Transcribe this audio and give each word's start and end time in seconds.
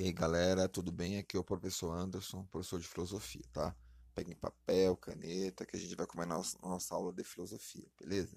E 0.00 0.04
aí 0.04 0.12
galera, 0.14 0.66
tudo 0.66 0.90
bem? 0.90 1.18
Aqui 1.18 1.36
é 1.36 1.38
o 1.38 1.44
professor 1.44 1.92
Anderson, 1.92 2.42
professor 2.46 2.80
de 2.80 2.88
filosofia, 2.88 3.44
tá? 3.52 3.76
Peguem 4.14 4.34
papel, 4.34 4.96
caneta, 4.96 5.66
que 5.66 5.76
a 5.76 5.78
gente 5.78 5.94
vai 5.94 6.06
começar 6.06 6.34
nossa, 6.34 6.58
nossa 6.62 6.94
aula 6.94 7.12
de 7.12 7.22
filosofia, 7.22 7.86
beleza? 8.00 8.34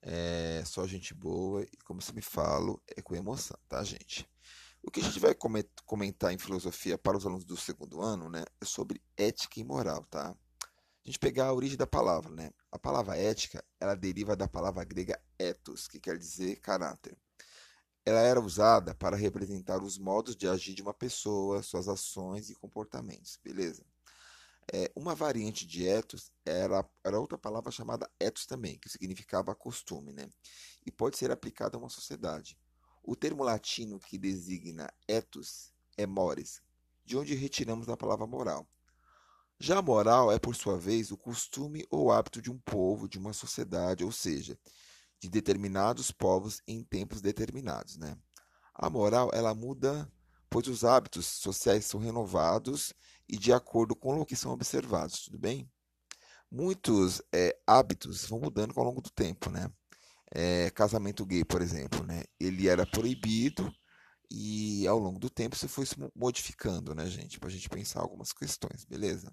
É 0.00 0.60
só 0.66 0.84
gente 0.84 1.14
boa 1.14 1.62
e, 1.62 1.76
como 1.84 2.02
sempre 2.02 2.20
falo, 2.20 2.82
é 2.96 3.00
com 3.00 3.14
emoção, 3.14 3.56
tá, 3.68 3.84
gente? 3.84 4.28
O 4.82 4.90
que 4.90 4.98
a 4.98 5.04
gente 5.04 5.20
vai 5.20 5.36
comentar 5.86 6.32
em 6.32 6.38
filosofia 6.38 6.98
para 6.98 7.16
os 7.16 7.24
alunos 7.24 7.44
do 7.44 7.56
segundo 7.56 8.02
ano, 8.02 8.28
né, 8.28 8.42
é 8.60 8.64
sobre 8.64 9.00
ética 9.16 9.60
e 9.60 9.64
moral, 9.64 10.04
tá? 10.10 10.34
A 10.60 10.66
gente 11.04 11.20
pegar 11.20 11.46
a 11.46 11.54
origem 11.54 11.76
da 11.76 11.86
palavra, 11.86 12.32
né? 12.32 12.50
A 12.72 12.78
palavra 12.78 13.16
ética, 13.16 13.64
ela 13.78 13.94
deriva 13.94 14.34
da 14.34 14.48
palavra 14.48 14.82
grega 14.82 15.16
ethos, 15.38 15.86
que 15.86 16.00
quer 16.00 16.18
dizer 16.18 16.56
caráter 16.56 17.16
ela 18.04 18.20
era 18.20 18.40
usada 18.40 18.94
para 18.94 19.16
representar 19.16 19.82
os 19.82 19.98
modos 19.98 20.34
de 20.34 20.48
agir 20.48 20.74
de 20.74 20.82
uma 20.82 20.94
pessoa, 20.94 21.62
suas 21.62 21.88
ações 21.88 22.50
e 22.50 22.54
comportamentos, 22.54 23.38
beleza? 23.42 23.84
É, 24.72 24.90
uma 24.94 25.14
variante 25.14 25.66
de 25.66 25.86
ethos 25.86 26.32
era, 26.44 26.84
era 27.04 27.18
outra 27.18 27.36
palavra 27.36 27.70
chamada 27.70 28.10
ethos 28.18 28.46
também, 28.46 28.78
que 28.78 28.88
significava 28.88 29.54
costume, 29.54 30.12
né? 30.12 30.28
E 30.86 30.90
pode 30.90 31.16
ser 31.16 31.30
aplicada 31.30 31.76
a 31.76 31.80
uma 31.80 31.88
sociedade. 31.88 32.58
O 33.02 33.16
termo 33.16 33.42
latino 33.42 33.98
que 33.98 34.16
designa 34.16 34.92
ethos 35.08 35.72
é 35.96 36.06
mores, 36.06 36.62
de 37.04 37.16
onde 37.16 37.34
retiramos 37.34 37.88
a 37.88 37.96
palavra 37.96 38.26
moral. 38.26 38.66
Já 39.58 39.78
a 39.78 39.82
moral 39.82 40.32
é, 40.32 40.38
por 40.38 40.56
sua 40.56 40.78
vez, 40.78 41.10
o 41.12 41.16
costume 41.16 41.86
ou 41.90 42.10
hábito 42.10 42.40
de 42.42 42.50
um 42.50 42.58
povo, 42.58 43.08
de 43.08 43.18
uma 43.18 43.32
sociedade, 43.32 44.04
ou 44.04 44.10
seja, 44.10 44.58
de 45.22 45.30
determinados 45.30 46.10
povos 46.10 46.60
em 46.66 46.82
tempos 46.82 47.20
determinados, 47.20 47.96
né? 47.96 48.18
A 48.74 48.90
moral 48.90 49.30
ela 49.32 49.54
muda, 49.54 50.10
pois 50.50 50.66
os 50.66 50.82
hábitos 50.82 51.26
sociais 51.26 51.84
são 51.84 52.00
renovados 52.00 52.92
e 53.28 53.38
de 53.38 53.52
acordo 53.52 53.94
com 53.94 54.20
o 54.20 54.26
que 54.26 54.34
são 54.34 54.50
observados, 54.50 55.22
tudo 55.22 55.38
bem? 55.38 55.70
Muitos 56.50 57.22
é, 57.32 57.56
hábitos 57.64 58.26
vão 58.26 58.40
mudando 58.40 58.74
ao 58.76 58.84
longo 58.84 59.00
do 59.00 59.10
tempo, 59.10 59.48
né? 59.48 59.70
É, 60.34 60.70
casamento 60.70 61.24
gay, 61.24 61.44
por 61.44 61.62
exemplo, 61.62 62.04
né? 62.04 62.24
Ele 62.40 62.66
era 62.68 62.84
proibido 62.84 63.72
e 64.28 64.86
ao 64.88 64.98
longo 64.98 65.20
do 65.20 65.30
tempo 65.30 65.54
isso 65.54 65.68
foi 65.68 65.86
se 65.86 65.94
modificando, 66.16 66.96
né, 66.96 67.06
gente? 67.06 67.38
Para 67.38 67.48
a 67.48 67.52
gente 67.52 67.68
pensar 67.68 68.00
algumas 68.00 68.32
questões, 68.32 68.84
beleza? 68.84 69.32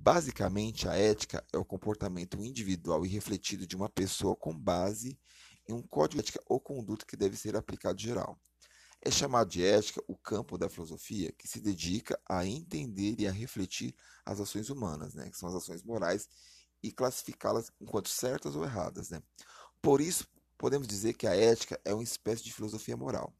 Basicamente, 0.00 0.88
a 0.88 0.94
ética 0.94 1.44
é 1.52 1.58
o 1.58 1.64
comportamento 1.64 2.42
individual 2.42 3.04
e 3.04 3.08
refletido 3.08 3.66
de 3.66 3.74
uma 3.74 3.88
pessoa 3.88 4.36
com 4.36 4.56
base 4.56 5.18
em 5.68 5.72
um 5.72 5.82
código 5.82 6.22
de 6.22 6.28
ética 6.28 6.42
ou 6.46 6.60
conduta 6.60 7.04
que 7.04 7.16
deve 7.16 7.36
ser 7.36 7.56
aplicado 7.56 8.00
geral. 8.00 8.38
É 9.02 9.10
chamado 9.10 9.50
de 9.50 9.64
ética 9.64 10.00
o 10.06 10.16
campo 10.16 10.56
da 10.56 10.68
filosofia 10.68 11.32
que 11.32 11.48
se 11.48 11.60
dedica 11.60 12.18
a 12.28 12.46
entender 12.46 13.16
e 13.18 13.26
a 13.26 13.32
refletir 13.32 13.94
as 14.24 14.40
ações 14.40 14.70
humanas, 14.70 15.14
né, 15.14 15.28
que 15.30 15.36
são 15.36 15.48
as 15.48 15.56
ações 15.56 15.82
morais, 15.82 16.28
e 16.80 16.92
classificá-las 16.92 17.72
enquanto 17.80 18.08
certas 18.08 18.54
ou 18.54 18.64
erradas. 18.64 19.10
Né. 19.10 19.20
Por 19.82 20.00
isso, 20.00 20.28
podemos 20.56 20.86
dizer 20.86 21.14
que 21.14 21.26
a 21.26 21.34
ética 21.34 21.78
é 21.84 21.92
uma 21.92 22.04
espécie 22.04 22.44
de 22.44 22.52
filosofia 22.52 22.96
moral. 22.96 23.34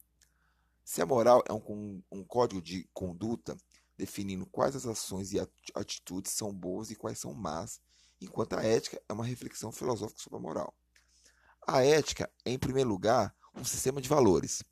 Se 0.84 1.00
a 1.00 1.06
moral 1.06 1.42
é 1.48 1.52
um, 1.52 2.02
um 2.10 2.24
código 2.24 2.60
de 2.60 2.88
conduta, 2.92 3.56
definindo 3.98 4.46
quais 4.46 4.76
as 4.76 4.86
ações 4.86 5.32
e 5.32 5.40
atitudes 5.74 6.32
são 6.32 6.54
boas 6.54 6.90
e 6.90 6.94
quais 6.94 7.18
são 7.18 7.34
más, 7.34 7.80
enquanto 8.20 8.54
a 8.54 8.62
ética 8.62 9.02
é 9.08 9.12
uma 9.12 9.24
reflexão 9.24 9.72
filosófica 9.72 10.20
sobre 10.20 10.38
a 10.38 10.42
moral. 10.42 10.74
A 11.66 11.84
ética 11.84 12.30
é, 12.44 12.52
em 12.52 12.58
primeiro 12.58 12.88
lugar, 12.88 13.34
um 13.54 13.64
sistema 13.64 14.00
de 14.00 14.08
valores. 14.08 14.62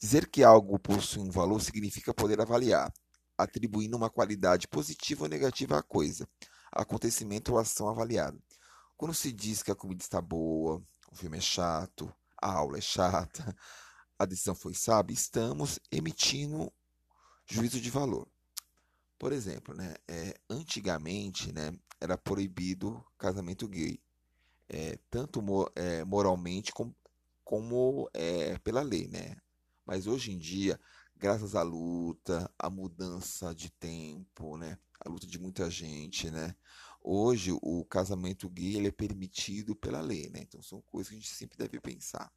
Dizer 0.00 0.28
que 0.28 0.42
algo 0.42 0.78
possui 0.78 1.22
um 1.22 1.30
valor 1.30 1.60
significa 1.60 2.14
poder 2.14 2.40
avaliar, 2.40 2.92
atribuindo 3.36 3.96
uma 3.96 4.08
qualidade 4.08 4.66
positiva 4.66 5.24
ou 5.24 5.28
negativa 5.28 5.78
à 5.78 5.82
coisa, 5.82 6.26
acontecimento 6.72 7.52
ou 7.52 7.58
ação 7.58 7.88
avaliada. 7.88 8.38
Quando 8.96 9.14
se 9.14 9.30
diz 9.30 9.62
que 9.62 9.70
a 9.70 9.76
comida 9.76 10.02
está 10.02 10.20
boa, 10.20 10.82
o 11.10 11.14
filme 11.14 11.38
é 11.38 11.40
chato, 11.40 12.12
a 12.40 12.52
aula 12.52 12.78
é 12.78 12.80
chata, 12.80 13.54
a 14.18 14.24
decisão 14.24 14.54
foi 14.54 14.74
sábia, 14.74 15.14
estamos 15.14 15.78
emitindo 15.92 16.72
juízo 17.46 17.80
de 17.80 17.90
valor. 17.90 18.28
Por 19.18 19.32
exemplo, 19.32 19.74
né, 19.74 19.94
é, 20.06 20.34
antigamente 20.48 21.52
né, 21.52 21.76
era 22.00 22.16
proibido 22.16 23.04
casamento 23.18 23.66
gay, 23.66 24.00
é, 24.68 24.96
tanto 25.10 25.42
é, 25.74 26.04
moralmente 26.04 26.72
como, 26.72 26.94
como 27.42 28.08
é, 28.14 28.56
pela 28.58 28.80
lei. 28.80 29.08
Né? 29.08 29.36
Mas 29.84 30.06
hoje 30.06 30.30
em 30.30 30.38
dia, 30.38 30.78
graças 31.16 31.56
à 31.56 31.62
luta, 31.62 32.48
à 32.56 32.70
mudança 32.70 33.52
de 33.52 33.70
tempo, 33.70 34.56
né, 34.56 34.78
a 35.00 35.08
luta 35.08 35.26
de 35.26 35.38
muita 35.38 35.68
gente, 35.68 36.30
né, 36.30 36.54
hoje 37.02 37.50
o 37.60 37.84
casamento 37.86 38.48
gay 38.48 38.76
ele 38.76 38.88
é 38.88 38.92
permitido 38.92 39.74
pela 39.74 40.00
lei. 40.00 40.30
Né? 40.30 40.40
Então 40.42 40.62
são 40.62 40.80
coisas 40.82 41.08
que 41.08 41.16
a 41.16 41.18
gente 41.18 41.34
sempre 41.34 41.58
deve 41.58 41.80
pensar. 41.80 42.32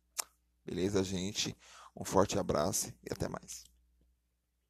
Beleza, 0.65 1.03
gente? 1.03 1.55
Um 1.95 2.03
forte 2.03 2.39
abraço 2.39 2.87
e 3.03 3.11
até 3.11 3.27
mais. 3.27 3.70